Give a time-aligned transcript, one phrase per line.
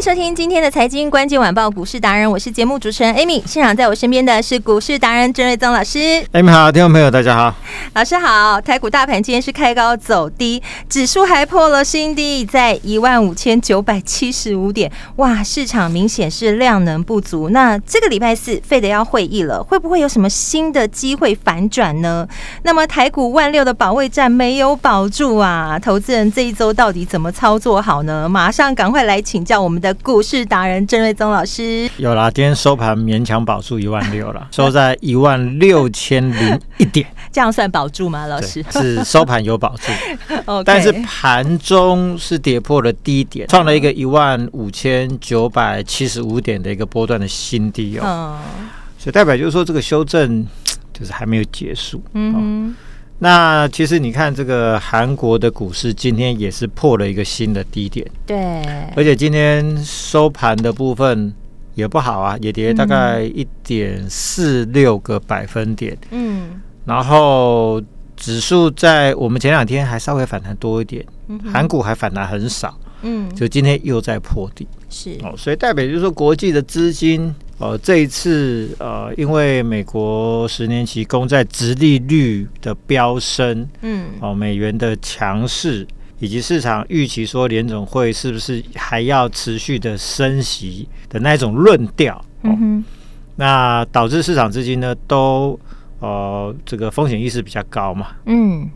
[0.00, 3.42] 迎收听今天的财经关键晚报股市达人，我是节目主持人 Amy。
[3.46, 5.98] 现场在我身边的是股市达人郑瑞宗老师。
[6.32, 7.54] Amy 好，听众朋友大家好，
[7.92, 8.58] 老师好。
[8.58, 14.90] 台股大盘今天是开高走低，指数还破了新低，在一万五千九百七十五点。
[15.16, 17.50] 哇，市场明显是量能不足。
[17.50, 22.26] 那这个礼拜四费德要会议了，会不会有什么新的机会反转呢？
[22.62, 28.26] 那么台股万六的保卫战没有保住啊，投资人这一周到底怎么操作好呢？
[28.26, 29.78] 马上赶快来请教我们。
[29.80, 31.88] 的股市达人郑瑞宗老师。
[31.96, 38.26] 有啦，今天收盘勉强保住一万六了， 收在一万六千零一点， 这样算保住吗？
[38.26, 38.64] 老师？
[38.70, 39.92] 是收盘有保住，
[40.64, 48.68] 但是盘中是跌破了低点，创了一个一万五千九百七十五点的一个波段的新低哦，嗯、
[48.98, 50.46] 所以代表就是说这个修正
[50.92, 52.74] 就是还没有结束，嗯哼。
[53.22, 58.62] 那其实你看，这个韩国的股市今天也是破了一个新的低点，对，
[58.96, 61.30] 而且今天收盘的部分
[61.74, 67.78] 也不好啊，也跌大概一点四六个百分点，嗯，然后
[68.16, 71.04] 指数在我们前两天还稍微反弹多一点，
[71.52, 75.18] 韩股还反弹很少，嗯，就今天又在破底，是。
[75.22, 77.34] 哦，所以代表就是说国际的资金。
[77.60, 85.86] 呃，这一次呃，因为美国十年期公债殖利率的飙升，嗯，哦，美元的强势，
[86.20, 92.82] 以及市场预期说联总会是不是还要持续的升息的那种论调，哦、嗯，
[93.36, 95.60] 那导致市场资金呢都
[95.98, 98.70] 呃这个风险意识比较高嘛，嗯，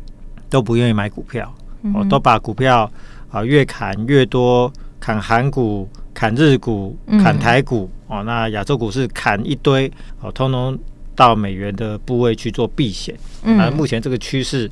[0.50, 1.50] 都不愿意买股票，
[1.94, 2.82] 哦，都把股票
[3.30, 4.70] 啊、呃、越砍越多，
[5.00, 5.88] 砍韩股。
[6.24, 9.92] 砍日股，砍台股，嗯、哦，那亚洲股市砍一堆，
[10.22, 10.78] 哦，通通
[11.14, 13.14] 到美元的部位去做避险。
[13.42, 14.70] 嗯，那目前这个趋势，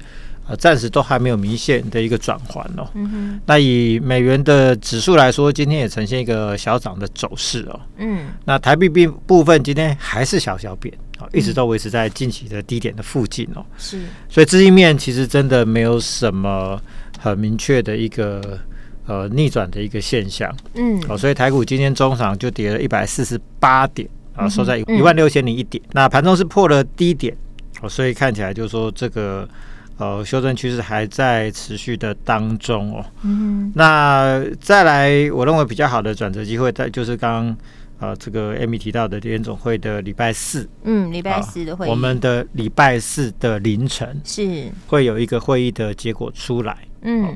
[0.49, 2.89] 呃，暂时都还没有明显的一个转换哦。
[2.95, 7.79] 嗯，那以美元的指数来说，今天也呈现一个小涨的走势哦。
[7.99, 13.63] 嗯，那台币币部分今天还是小小贬，哦，一直都维持在近期的低点的附近哦。
[13.77, 16.81] 是，所以资金面其实真的没有什么
[17.21, 18.59] 很明确的一个。
[19.05, 25.83] 呃，逆转的一个现象，嗯，哦，所以台股今天中场就跌了一百四十八点，啊，收在一万六千零一点。
[25.87, 27.37] 嗯、那盘中是破了低点，
[27.81, 29.49] 哦，所以看起来就是说这个
[29.97, 33.05] 呃修正趋势还在持续的当中哦。
[33.23, 37.57] 嗯，那再来，我认为比较好的转折机会，在就是刚刚
[37.99, 44.71] 呃这个 Amy 提到的联总会的礼拜四，嗯，礼拜四的会议，我们的礼拜四的凌晨是。
[44.87, 47.25] 会有一个会议的结果出来，嗯。
[47.25, 47.35] 哦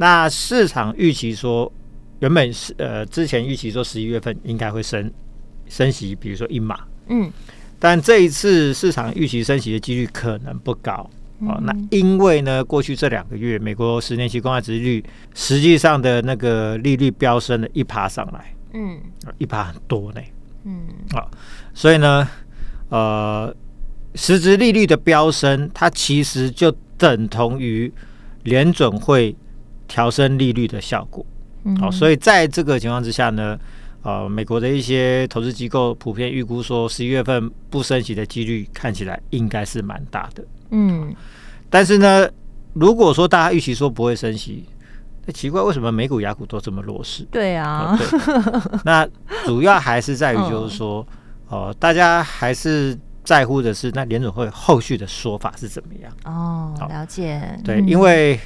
[0.00, 1.70] 那市场预期说，
[2.20, 5.12] 原本是呃之前预期说十一月份应该会升
[5.68, 6.78] 升息，比如说一码，
[7.08, 7.28] 嗯，
[7.80, 11.10] 但这一次市场预期升息的几率可能不高，
[11.40, 11.60] 嗯、哦。
[11.64, 15.04] 那因为呢，过去这两个月美国十年期公债殖利率
[15.34, 19.00] 实际上的那个利率飙升了一趴上来，嗯，
[19.38, 20.20] 一趴很多呢，
[20.62, 21.28] 嗯，啊、哦，
[21.74, 22.28] 所以呢，
[22.88, 23.52] 呃，
[24.14, 27.92] 实质利率的飙升，它其实就等同于
[28.44, 29.34] 联准会。
[29.88, 31.24] 调升利率的效果，
[31.80, 33.58] 好，所以在这个情况之下呢，
[34.02, 41.12] 呃，美国的一些投资机构普遍预估说，十一月份不升息的几率看起来应该是蛮大的，嗯，
[41.70, 42.28] 但是呢，
[42.74, 44.66] 如果说大家预期说不会升息，
[45.24, 47.26] 那奇怪，为什么美股、雅股都这么弱势？
[47.30, 49.08] 对啊，对， 那
[49.46, 51.00] 主要还是在于就是说，
[51.48, 56.12] 哦、呃，大家还是在乎的是那联准会后续的说法是怎么样？
[56.24, 58.38] 哦，了解，对，因为。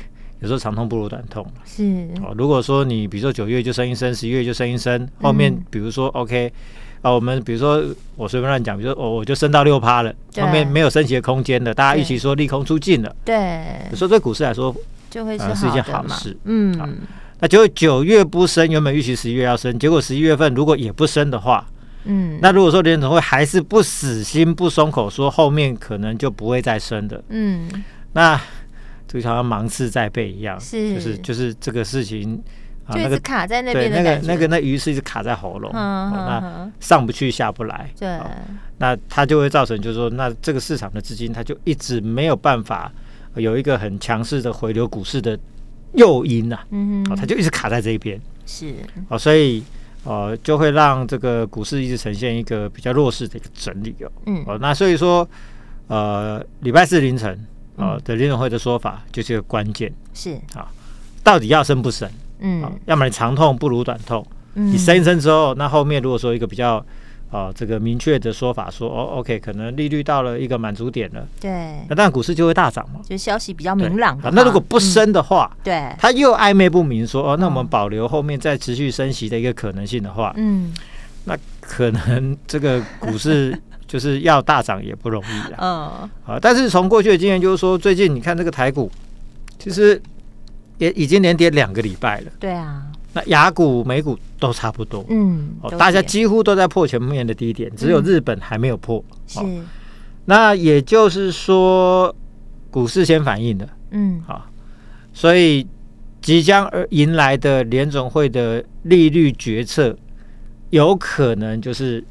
[0.42, 2.08] 有时候长痛不如短痛，是。
[2.20, 2.34] 哦。
[2.36, 6.52] 如果说你比如说九月就升一升，十一月就升一升，后面比如说 OK
[7.00, 7.80] 啊，我们比如说
[8.16, 14.74] 我随便乱讲，比如说我我就升到六趴了，后面没有升息的空间了，大家预期说利空出尽了，对，所以对股市来说
[15.08, 16.98] 就会是一件好事，嗯。
[17.38, 21.64] 那结果九月不升，原本预期十一月要升，结果十一月份如果也不升的话，
[22.04, 27.68] 嗯，那如果说联总会还是不死心不松口，说后面可能就不会再升的，嗯，
[28.12, 28.40] 那。
[29.12, 32.42] 就像芒刺在背一样，是就是就是这个事情
[32.84, 37.88] 啊、那个卡在那边的那个那个那鱼是一直卡在喉咙，那上不去下不来。
[37.96, 38.18] 对，
[38.78, 42.90] 那它就会造成，就是说，那这个市场的资金，它就一直没有办法
[43.36, 45.38] 有一个很强势的回流股市的
[45.92, 46.58] 诱因呐。
[46.70, 48.20] 嗯哼，它就一直卡在这一边。
[48.46, 48.74] 是，
[49.08, 49.62] 哦，所以
[50.02, 54.10] 呃，就会让这个股市一直呈现一个比较弱势的一个整理哦。
[54.26, 55.26] 嗯，哦，那所以说，
[55.86, 57.38] 呃，礼拜四凌晨
[57.82, 59.92] 呃的联准会的说法就是一个关键。
[60.14, 60.34] 是。
[60.54, 60.70] 啊，
[61.24, 62.08] 到底要升不升？
[62.44, 66.74] 嗯，要么你长痛不如短痛，嗯、你升一升之后，那后面如果说一个比较
[67.30, 71.50] 啊、呃、这个明确的说法说，说哦，OK，可能利率到了一个满足点了，对，
[71.88, 74.30] 那当然股市就会大涨嘛，就消息比较明朗啊。
[74.32, 80.74] 那如果不升的话，嗯、对，他又暧昧不明说哦，那我们保留后面再持续升息的一个可能性的话，嗯，
[81.26, 83.56] 那可能这个股市
[83.92, 88.90] 就是要大涨也不容易啊，嗯，啊，但是从过去的经验就是说，最近你看这个台股，
[89.58, 90.00] 其实。
[90.78, 92.32] 也已经连跌两个礼拜了。
[92.40, 95.04] 对啊，那雅股、美股都差不多。
[95.10, 99.04] 嗯，哦，大家几乎都在破前面的低点，只有日本还没有破。
[99.28, 99.38] 是，
[100.24, 102.12] 那也就是说，
[102.68, 103.68] 股市先反应的。
[103.90, 104.44] 嗯，好，
[105.12, 105.64] 所以
[106.20, 109.96] 即将而迎来的联总会的利率决策，
[110.70, 112.02] 有可能就是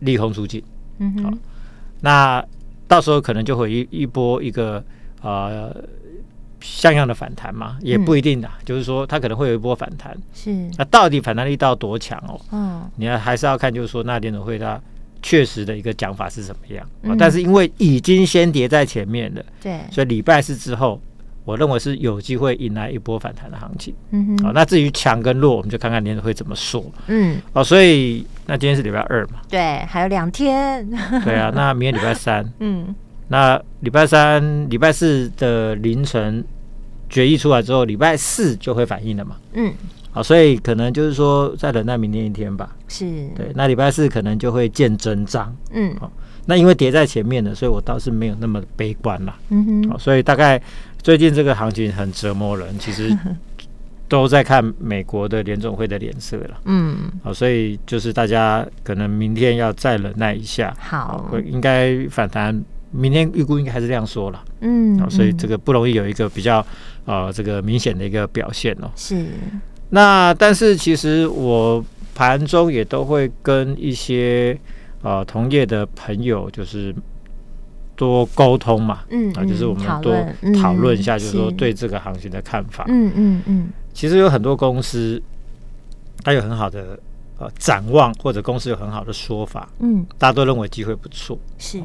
[0.00, 0.60] 利空出尽。
[0.98, 1.38] 嗯哼，
[2.00, 2.44] 那
[2.86, 4.84] 到时候可能就会一一波一个
[5.22, 5.74] 呃。
[6.60, 10.12] 像样的反弹嘛，也不一定的，嗯、就是说它可能会有一波反弹。
[10.34, 12.38] 是，那到底反弹力道多强哦？
[12.50, 14.78] 嗯，你要还是要看，就是说那联准会它
[15.22, 16.84] 确实的一个讲法是怎么样。
[17.02, 21.00] 嗯、但是因为已经先跌在前面了，对，所以礼拜四之后，
[21.44, 23.94] 我认为是有机会迎来一波反弹的行情。
[24.10, 26.84] 嗯哼，好，那至于强跟弱，我们就看看联储会怎么说。
[27.06, 29.40] 嗯，哦，所以那今天是礼拜二嘛？
[29.48, 30.88] 对，还有两天。
[31.22, 32.44] 对啊，那明天礼拜三。
[32.60, 32.94] 嗯。
[33.28, 36.42] 那礼拜三、礼拜四的凌晨
[37.10, 39.36] 决议出来之后，礼拜四就会反应了嘛？
[39.52, 39.70] 嗯，
[40.10, 42.74] 好，所以可能就是说再等待明天一天吧。
[42.88, 43.04] 是，
[43.36, 45.54] 对，那礼拜四可能就会见真章。
[45.72, 46.10] 嗯，好，
[46.46, 49.36] 那因为叠在前面的，所以我倒是没有那么悲观啦。
[49.50, 50.58] 嗯哼，好，所以大概
[51.02, 53.14] 最近这个行情很折磨人，其实
[54.08, 56.60] 都在看美国的联总会的脸色了。
[56.64, 60.74] 嗯，好，所以就是大家可能明天要再忍耐一下。
[60.80, 62.64] 好，会应该反弹。
[62.90, 66.66] 明天预估应该还是这样说了，嗯，哦，所以这个不容易有一个比较
[67.04, 68.90] 呃这个明显的一个表现哦。
[68.96, 69.26] 是，
[69.90, 71.84] 那但是其实我
[72.14, 74.58] 盘中也都会跟一些
[75.02, 76.94] 呃同业的朋友就是
[77.94, 80.16] 多沟通嘛，嗯，啊，就是我们多
[80.58, 83.68] 讨论一下，就是说对这个行情的看法，嗯嗯嗯。
[83.98, 85.20] 其实有很多公司
[86.22, 86.96] 它有很好的
[87.36, 91.82] 呃展望，或者公司有很好的说法，嗯，大家都认为机会不错，是。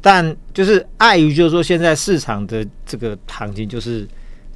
[0.00, 4.08] 但就是碍于，就是说现在市场的这个行情就是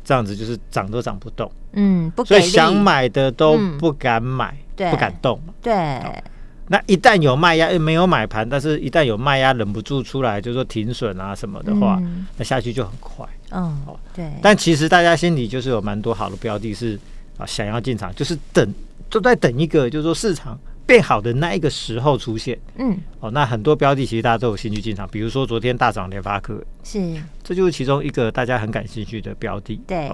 [0.03, 5.73] 这样子，就是涨都涨不动，嗯，不，所以想买的都不敢买，对，不敢动，对。
[6.69, 12.03] 那一旦有卖压，又没有买盘，但是一旦有卖压，忍不住出来，就是说停损啊什么的话，
[12.37, 13.85] 那下去就很快，嗯，
[14.15, 14.31] 对。
[14.43, 16.99] 但其实大家心里就是有蛮多好的标的，是
[17.37, 18.75] 啊想要进场，就是等
[19.09, 20.59] 都在等一个，就是说市场。
[20.87, 27.01] 变好的那一个时候出现，嗯，哦，那很多标的其实大家都有兴趣进场，比如说昨天大涨联发科，是，
[27.43, 30.13] 这就是其中一个大家很感兴趣的标的，对，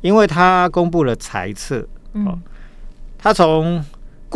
[0.00, 2.38] 因为它公布了财测，哦，
[3.18, 3.84] 它从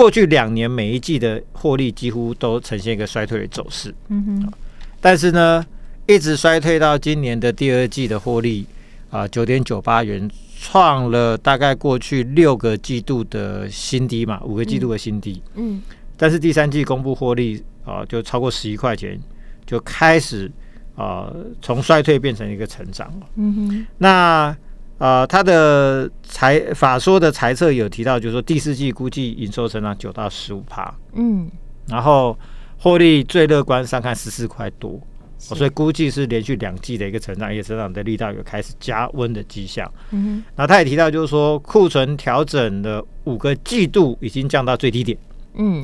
[0.00, 4.52] 过去两年每一季的获利几乎都呈现一个衰退的走势，嗯哼，
[4.98, 5.62] 但是呢，
[6.06, 8.64] 一直衰退到今年的第二季的获利
[9.10, 10.30] 啊，九点九八元。
[10.62, 15.42] 创了大概过去六个季度的新低嘛，五个季度的新低。
[15.54, 15.82] 嗯，嗯，
[16.18, 19.18] 但是第三季公布获利啊，就超过十一块钱，
[19.66, 20.50] 就开始
[20.96, 23.26] 啊从衰退变成一个成长了。
[23.36, 24.54] 嗯哼，那
[25.00, 30.94] 啊，他的财法说的财测有提到，就是说第四季估计营收成长九到十五趴。
[31.14, 31.50] 嗯，
[31.88, 32.38] 然后
[32.78, 34.90] 获利最乐观上看十四块多。
[34.90, 39.90] 哦所以估计是连续两季的一个成长，也成长的力道有开始加温的迹象。
[40.10, 45.16] 嗯哼，然后他也提到，就是说库存调整的五个季度已经降到最低点。
[45.54, 45.82] 嗯，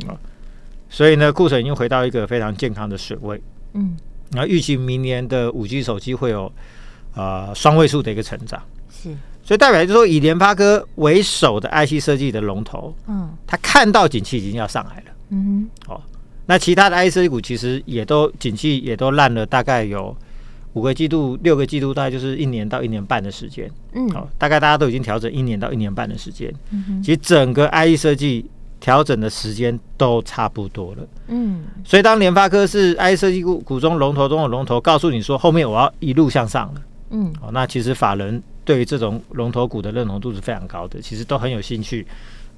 [0.90, 3.40] 所以呢，库存已经回到一个非常健康的水位。
[3.73, 3.96] 嗯，
[4.32, 6.52] 然后预期明年的五 G 手机会有
[7.14, 8.62] 呃双位数的一个成长。
[9.02, 15.04] 是，所以代表就是说，以联发科为首的 IC 设计的龙头，嗯，他看到景气已经要上来了。
[15.30, 16.00] 嗯哼，哦。
[16.48, 20.16] 那其他的 IC 股其实也都景气也都烂了，大概有
[20.74, 23.68] 五个季度、六个季度，大概就是一年到一年半的时间。
[23.94, 26.52] 嗯，好，大概大家都已经调整一年到一年半的时间。
[26.70, 28.48] 嗯哼，其实整个 IC 设计
[28.78, 31.08] 调整的时间都差不多了。
[31.26, 36.82] 嗯，所以当联发科是 IC 设计股股中龙头中的龙头，告诉你说后面我要一路向上了。
[37.10, 42.04] 嗯，哦，那其实法人对于这种龙头股的认同度是非常高的，其实都很有兴趣，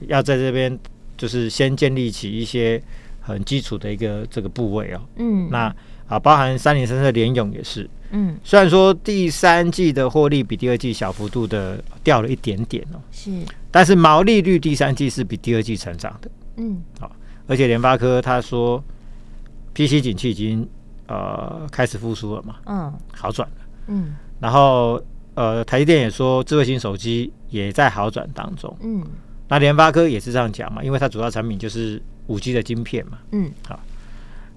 [0.08, 0.76] 要在这边
[1.18, 2.82] 就是先建立起一些
[3.20, 5.00] 很基础的一个这个部位哦。
[5.16, 5.72] 嗯，那
[6.08, 7.88] 啊，包含三零三的联勇也是。
[8.10, 13.30] 嗯，虽然说第三季的获利比第二季小幅度的掉了一点点哦，是，
[13.70, 16.30] 但是毛利率第三季是比第二季成长的。
[16.56, 17.14] 嗯，好，
[17.46, 18.82] 而且联发科他说
[19.74, 20.66] ，PC 景气已经
[21.06, 23.56] 呃开始复苏了嘛，嗯，好转了。
[23.88, 24.98] 嗯，然后。
[25.38, 28.76] 呃，台积电也说，智慧型手机也在好转当中。
[28.80, 29.00] 嗯，
[29.46, 33.18] 那联发科也是这样讲嘛，因为它主要产品就是五 G 的晶片嘛。
[33.30, 33.78] 嗯，好，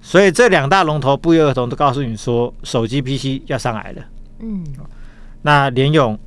[0.01, 4.01] 所以这两大龙头不约而同都告诉你说，手机 PC 要上来了。
[4.39, 4.65] 嗯，
[5.43, 6.17] 那联勇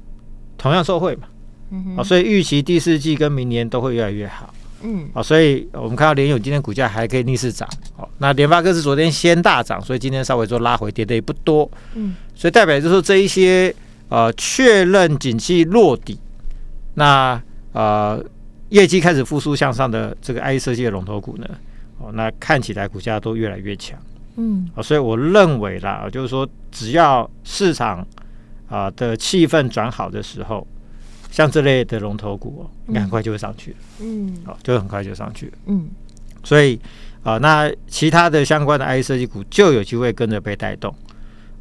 [0.57, 1.27] 同样受惠嘛。
[1.71, 4.55] 嗯哼，所以预期第四季跟明年都会越来越好。
[4.83, 7.69] 嗯，好，所以我们看到联勇今天股价还可以逆势涨。
[7.97, 11.69] 好，那联发科是昨天先大涨，所以今天稍微做拉回，跌的也不多。
[11.95, 13.75] 嗯，所以代表就是说这一些。
[14.15, 16.17] 呃，确认景气落底，
[16.95, 17.43] 那
[17.73, 18.25] 呃，
[18.69, 21.45] 业绩开始复苏向上的这个 IC 设计的龙头股呢，
[21.99, 23.99] 哦，那看起来股价都越来越强，
[24.37, 28.07] 嗯，啊，所以我认为啦，就是说，只要市场
[28.69, 30.65] 啊、呃、的气氛转好的时候，
[31.33, 35.89] 像这类的龙头股哦，应该很快就会上去了，嗯，好，就很快就上去了，嗯，
[36.45, 36.77] 所以
[37.25, 40.95] 啊、呃，那其他的相关的 IC 设计股就有机会跟着被带动。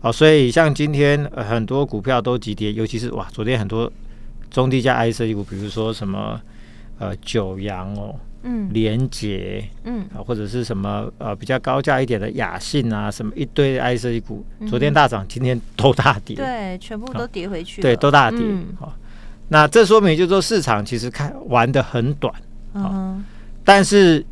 [0.04, 3.90] 好，所以像今天、呃、很多股票都急跌，尤其是哇，昨天很多
[4.52, 6.38] 中低价 IC 设计股，比如说什么
[7.00, 18.40] 呃九阳哦，嗯，联捷，嗯，啊或者是什么呃比较高价一点的雅信啊，什么一堆 IC 设计股，昨天大涨，今天都大跌，对，全部都跌回去，对，都大跌。
[18.78, 19.04] 好、嗯，
[19.48, 22.36] 那这说明就是说市场其实看玩的很短，
[22.74, 23.26] 啊、嗯，
[23.64, 24.26] 但是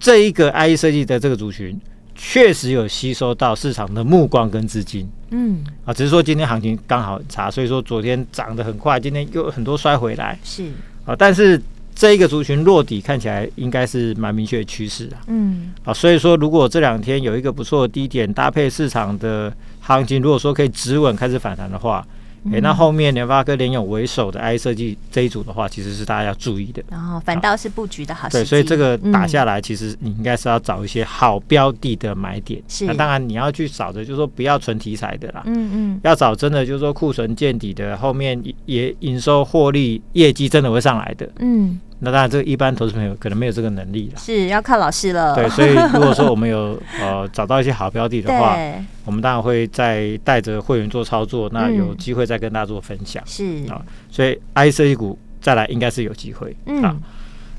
[0.00, 1.78] 这一个 IC 设计的这个族群。
[2.20, 10.70] 确实有吸收到市场的目光跟资金，嗯，啊，只是说今天行情刚好很差，所以说昨天涨得很快，今天又很多摔回来，是。
[11.04, 11.60] 啊，但是
[11.94, 22.06] 这一个族群落底看起来应该是蛮明确的趋势啊，嗯，啊，所以说如果这两天有一个不错的低点搭配市场的行情，如果说可以止稳开始反弹的话。
[22.46, 26.82] 哎、欸，那后面联发科、联咏为首的 IC 设计这一组的话，其实是大家要注意的。
[26.90, 28.28] 然后反倒是布局的好。
[28.28, 32.62] 对，所以这个打下来，其实你应该是要找一些好标的的买点。
[32.68, 32.88] 是、嗯。
[32.88, 35.42] 那当然你要去找的，就是说不要纯题材的啦。
[35.46, 36.00] 嗯嗯。
[36.04, 41.28] 要找真的就是说库存见底的，后面也营收获利业绩真的会上来的。
[41.40, 41.78] 嗯。
[42.00, 45.34] 那当然，这个一般投资朋友可能没有这个能力了，是要靠老师了。
[45.34, 48.56] 对，所以如果说我们有 呃找到一些好标的的话，
[49.04, 53.22] 我们当然会再带着会员做操作，那有机会再跟大家做分享。
[53.26, 56.56] 是啊，所以 IC 股再来应该是有机会。
[56.66, 57.00] 嗯，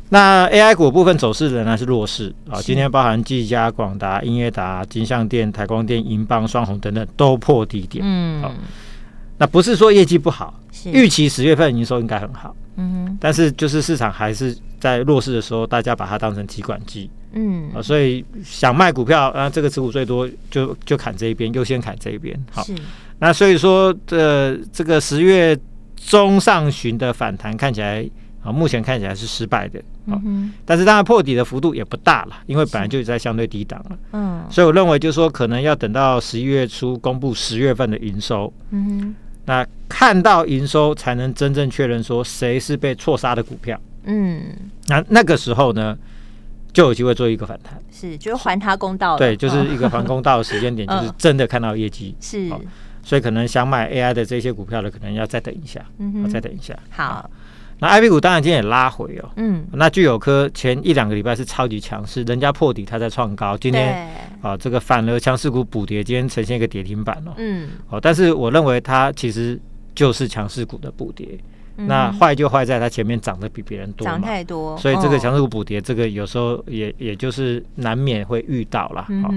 [0.10, 2.60] 那 AI 股部分走势仍然是弱势啊。
[2.62, 8.03] 今天包含技嘉、广达、英业达、金像电、台光电、银邦、双红等等都破低点。
[8.08, 8.51] 嗯，好，
[9.39, 10.53] 那不是说业绩不好，
[10.86, 12.55] 预期十月份营收应该很好。
[12.75, 22.38] 嗯哼，但是就是市场还是在弱势的时候，大家把它当成提款机，嗯啊，所以想卖股票啊，这个持股最多就就砍这一边，优先砍这一边。
[22.51, 22.65] 好，
[23.19, 25.58] 那所以说这这个十月
[25.96, 28.05] 中上旬的反弹看起来
[28.43, 29.81] 啊，目前看起来是失败的。
[30.05, 33.98] 嗯，但是当然破底的幅度也不大了，因为本来就在相对低档了。
[34.13, 38.51] 嗯，所以我认为就是说，可能要等到十一月初公布十月份的营收。
[38.72, 39.15] 嗯哼。
[39.50, 44.44] 那看到营收才能真正确认说谁是被错杀的股票，嗯，
[44.86, 45.98] 那那个时候呢，
[46.72, 52.48] 就有机会做一个反弹，是，就是还他公道，对，就是一个还公道的时间点， 就是真的看到业绩，是，
[53.01, 57.27] 所以可能想买 AI 的这些股票的，可能要再等一下，嗯，再等一下，好。
[57.79, 64.09] 那 I P 股当然今天也拉回哦，嗯，那聚友科前一两个礼拜是超级强势，人家破底，它在创高，今天
[64.41, 69.59] 啊这个反而强势股补跌，今天呈现一个跌停板哦，嗯，哦，但是我认为它其实
[69.95, 71.27] 就是强势股的补跌。
[71.88, 79.01] 那坏就坏在它前面涨得比别人多，涨太多，所以这个强势股补跌，这个有时候也也就是难免会遇到了。
[79.21, 79.33] 好，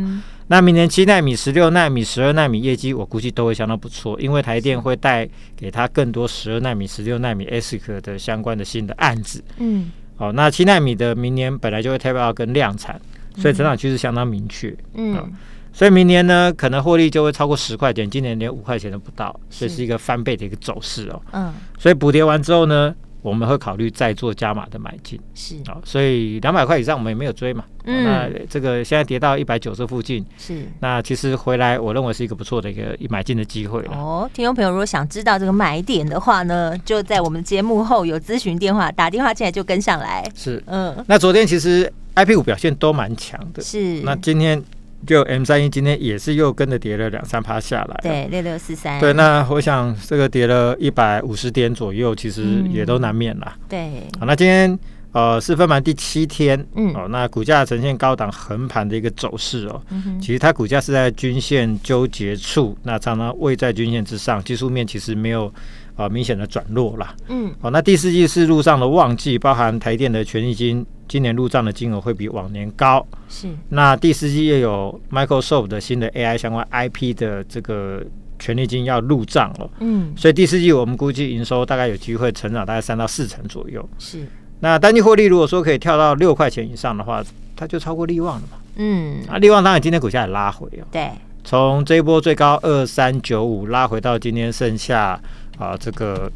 [0.49, 9.43] 那明年七纳米、十六纳米、十二纳米业绩，我估计都会相当不错，因为台电会带给他更多十二纳米、十六纳米 ASIC 的相关的新的案子。
[9.59, 13.01] 嗯，好，那七纳米的明年本来就会 tape out 跟量产，
[13.37, 14.77] 所以成长趋势相当明确。
[14.95, 15.33] 嗯。
[15.73, 21.23] 所以明年呢，可能获利就会超过十块钱，今年连五块钱都不到，所以是一个翻倍的一个走势哦。
[21.33, 25.19] 嗯，所以补跌完之后呢，我们会考虑再做加码的买进。
[25.35, 27.65] 是啊，所以两百块以上我们也没有追嘛。
[27.85, 34.29] 嗯，那这个现在跌到一百九十附近，是那其实回来我认为是一个不错的一个买进的机会哦。
[34.35, 40.23] 听众朋友如果想知道这个买点的话呢，就在我们节目后有咨询电话，打电话进来就跟上来。
[40.35, 43.63] 是，嗯，那昨天其实 IP 股表现都蛮强的。
[43.63, 44.63] 是，那今天。
[45.07, 53.91] 就 M 三一今天也是又跟着跌了两三趴下来，对，六六四三，对，那我想这个跌了一百五十点左右，其实也都难免啦，嗯，对，
[54.21, 54.79] 好，那今天。
[55.13, 65.53] 呃，是分盘第七天，嗯，哦，那股价呈现高档横盘的一个走势哦，嗯，其实它股价是在均线纠结处，那常常位在均线之上，技术面其实没有
[65.97, 70.83] 呃明显的转弱啦，嗯，哦，那第四季是路上的旺季，包含台电的权益金，
[71.13, 78.03] 今年入账的金额会比往年高，是，那第四季又有 Microsoft 的新的 AI 相关 IP 的这个
[78.39, 84.27] 权利金要入账了，嗯，所以第四季我们估计营收大概有机会成长大概三到四成左右，是。
[84.61, 87.23] 那单季获利如果说可以跳到六块钱以上的话，
[87.55, 88.57] 它就超过利旺了嘛。
[88.77, 90.87] 嗯，啊，力旺当然今天股价也拉回哦。
[90.91, 91.11] 对，
[91.45, 95.21] 从这一波最高二三九五拉回到今天剩下
[95.59, 96.33] 啊这个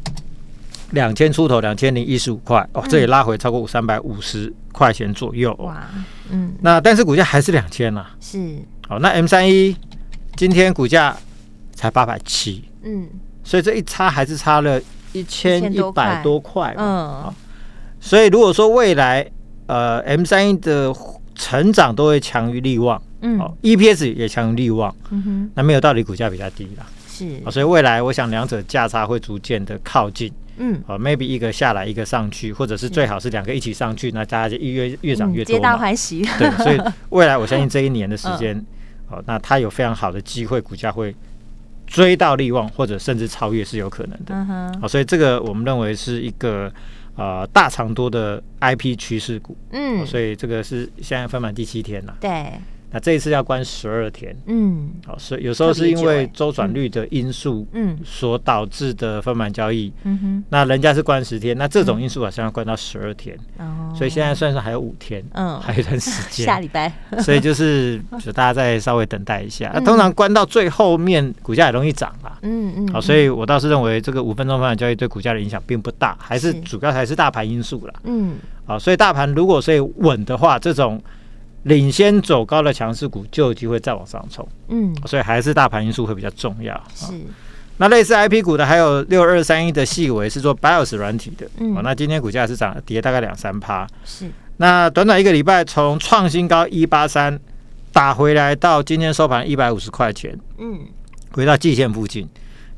[0.91, 5.53] 两千出头，两千零一十五块哦，这也拉回超过三百五十块钱左右。
[5.59, 5.87] 哇，
[6.29, 8.05] 嗯，那但是股价还是两千呐。
[8.19, 8.57] 是。
[8.87, 9.75] 好，那 M 三一
[10.35, 11.15] 今天股价
[11.73, 12.63] 才八百七。
[12.83, 13.07] 嗯，
[13.43, 14.81] 所以这一差还是差了
[15.13, 16.73] 一千一百多块。
[16.77, 17.33] 嗯。
[17.99, 19.29] 所以如果说未来
[19.65, 20.93] 呃 M 三一的
[21.35, 38.55] 成长都会强于力旺，嗯，哦，EPS 也强于力旺，嗯哼，那没有道理股价比较低啦，是，哦，所以未来我想两者价差会逐渐的靠近，嗯，哦，maybe 一个下来一个上去，或者是最好是两个一起上去，那大家就越越涨越多，皆大欢喜，对，所以 未来我相信这一年的时间，
[39.09, 41.15] 哦，那它有非常好的机会，股价会
[41.85, 46.71] 追到利旺，或者甚至超越是有可能的，嗯哼，哦，所以这个我们认为是一个。
[47.19, 52.51] 呃，大长多的 IP 趋势股，嗯、哦，所以这个是现在分满第七天了，对。
[52.89, 76.53] 那这一次要关十二天，嗯，好、哦，所以有时候是因为周转率的因素，嗯，所导致的分盘交易，嗯哼，那人家是关十天，那这种因素好像要关到十二天，哦，所以现在算是还有五天，嗯，还有一段时间， 下礼拜， 所以就是就大家再稍微等待一下，通常关到最后面，股价也容易涨啦，嗯嗯，好，所以我倒是认为这个五分钟分盘交易对股价的影响并不大，还是。
[76.61, 81.01] 主要还是大盘因素啦，嗯，好，所以大盘如果所以稳的话，这种。
[81.63, 86.81] 领先走高的强势股就有机会再往上冲，嗯，所以还是大盘因素会比较重要。
[86.95, 87.13] 是，
[87.77, 94.29] 那类似 IP 股的还有六二三一的细微是做 BIOS 软体的，嗯，那今天股价是涨跌大概两三趴，是。
[94.57, 97.37] 那短短一个礼拜从创新高一八三
[97.91, 100.79] 打回来到今天收盘一百五十块钱，嗯，
[101.31, 102.27] 回到季线附近，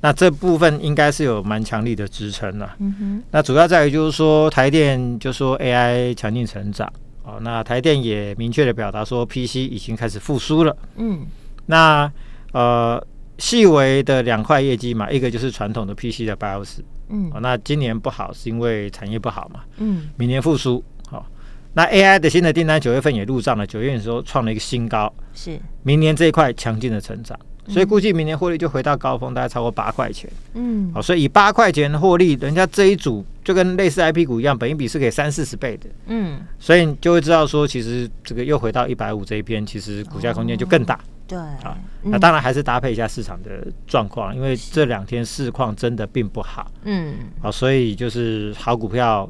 [0.01, 2.75] 那这部分应该是有蛮强力的支撑了。
[2.79, 6.91] 嗯哼，那主要在于就是说台电就说 AI 强劲成长。
[7.29, 10.75] 哦，那台电也明确的表达说，PC 已经开始复苏了。
[10.95, 11.27] 嗯，
[11.67, 12.11] 那
[12.53, 13.05] 呃，
[13.37, 16.79] 细微的两块业绩嘛，一个就是传统的 PC 的 BIOS。
[17.09, 19.61] 嗯，哦，那今年不好是因为产业不好嘛。
[19.77, 20.83] 嗯，明年复苏。
[21.07, 21.25] 好，
[21.73, 25.13] 那 AI 的新的订单九月份也入账了，九月的时候创了一个新高。
[25.33, 27.39] 是，明年这一块强劲的成长。
[27.69, 30.29] 所以估计明年获利就回到高峰，大概超过八块钱。
[30.55, 35.87] 嗯，好，所以以八块钱获利，人家这一组就跟类似 IP 股一样，本一比是给三四十倍的。
[36.07, 40.95] 嗯，所以你就会知道说，其实这个又回到一百五这一边，其实股价空间就更大。
[40.95, 46.71] 哦、对，啊，那当然还是搭配一下市场的状况，因为这两天市况真的并不好。
[46.85, 49.29] 嗯，好，所以就是好股票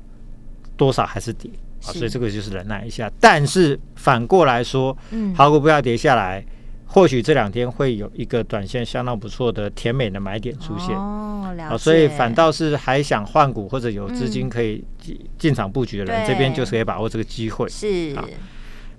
[0.78, 1.52] 多少还是跌，
[1.86, 3.12] 啊，所以这个就是忍耐一下。
[3.20, 6.46] 但是反过来说，嗯，好股票跌下来。
[6.92, 11.78] 或许这两天会有一个短线相当不错的甜美的买点出现哦，了解。
[11.78, 14.84] 所以反倒是还想换股或者有资金可以
[15.38, 17.70] 进场布局的人，这边就是可以把握这个机会。
[17.70, 18.16] 是。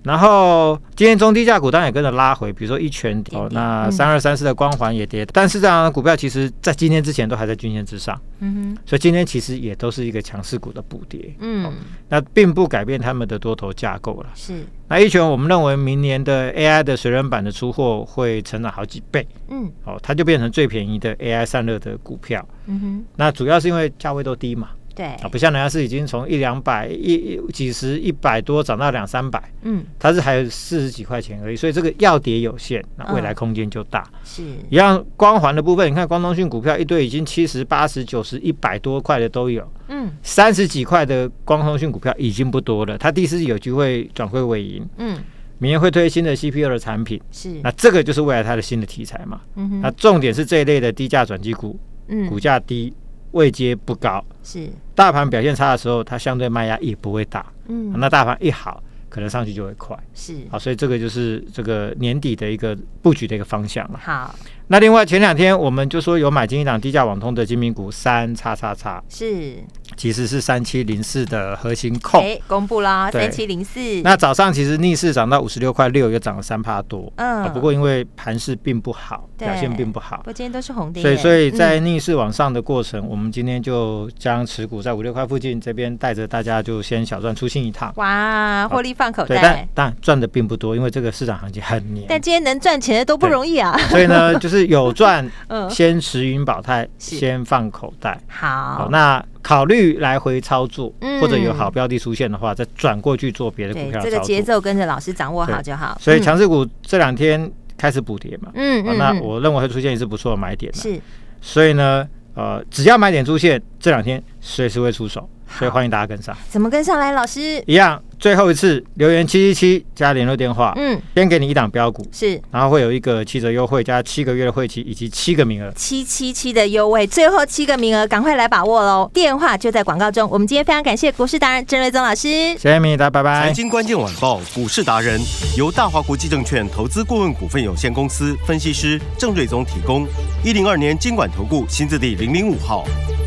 [0.02, 11.70] 然后今天中低价股当然也跟着拉回，比如说一拳哦，那三二三四的光环也跌，但是这样的股票其实在今天之前都还在均线之上，嗯哼，所以今天其实也都是一个强势股的补跌，嗯，
[12.08, 14.30] 那并不改变他们的多头架构了。
[14.34, 24.70] 是，那一拳我们认为明年的 AI 的水冷板的出货会成长好几倍，嗯，哦，它就变成最便宜的 AI 散热的股票，嗯哼，那主要是因为价位都低嘛。
[25.00, 25.06] 对。
[25.24, 34.06] 啊，不像人家是已经从一两百一几十一百多涨到两三百，嗯，它是还有四十几块钱而已，所以这个要跌有限，那未来空间就大。
[34.22, 34.42] 是。
[34.68, 45.18] 一样光环的部分，你看光通讯股票一堆已经七十八十九十一百多块的都有，嗯，三十几块的光通讯股票已经不多了，它第四季有机会转亏为盈，嗯，
[45.58, 47.60] 明年会推新的 CPU 的产品，是。
[47.62, 52.92] 那这个就是未来它的新的题材嘛，嗯哼，那重点是这一类的低价转机股，嗯，股价低。
[53.32, 54.68] 位阶不高，是
[55.00, 57.46] 大盘表现差的时候，它相对卖压也不会大。
[57.68, 59.98] 嗯，那大盘一好，可能上去就会快。
[60.12, 63.98] 是，好，所以这个就是这个年底的一个布局的一个方向了。
[64.02, 64.34] 好，
[64.66, 69.54] 那另外前两天我们就说有买金一档低价网通的金明股三叉叉叉，是
[70.00, 73.78] 其实是三七零四的核心控，哎，公布啦，三七零四。
[74.02, 77.12] 那早上其实逆势涨到五十六块六，又涨了三趴多。
[77.16, 80.16] 嗯，不过因为盘势并不好，表现并不好。
[80.16, 81.02] 不过今天都是红的。
[81.02, 87.92] 所以，所以在逆势往上的过程，我们今天就将持股在五六块附近这边带着大家就先小赚出新一趟。
[87.96, 89.38] 哇，获利放口袋。
[89.42, 92.06] 但但赚的并不多，因为这个市场行情很黏。
[92.08, 93.76] 但今天能赚钱的都不容易啊。
[93.90, 95.30] 所以呢， 就是有赚，
[95.68, 98.18] 先持盈保泰，先放口袋。
[98.26, 99.22] 好，那。
[99.42, 104.00] 考虑来回操作，或者有好标的出现的话，再转过去做别的股票。
[104.00, 105.96] 这个节奏跟着老师掌握好就好。
[106.00, 110.72] 所以强势股这两天开始补跌嘛，嗯嗯，那我认为会出现一次不错的买点。
[110.74, 111.00] 是，
[111.40, 116.36] 所以呢，呃，只要买点出现，这两天随时会出手，所以欢迎大家跟上。
[116.48, 117.62] 怎么跟上来，老师？
[117.66, 118.02] 一样。
[118.20, 129.10] 最后一次留言七七七加联络电话，嗯，先给你一档标股是，然后会有一个七折优惠加七个月的会期以及七个名额，七七七的优惠，最后七个名额，赶快来把握喽！
[129.14, 130.28] 电话就在广告中。
[130.30, 133.46] 我们今天非常感谢股市达人郑瑞宗老师，谢谢米达，拜拜。
[133.46, 135.18] 财经关键晚报股市达人
[135.56, 140.06] 由大华国际证券投资顾问股份有限公司分析师郑瑞宗提供，
[140.44, 142.84] 一零二年金管投顾新字第零零五号。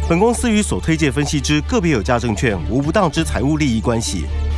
[0.08, 4.26] 本公司与所推介分析之个别有价证券无不当之财务利益关系。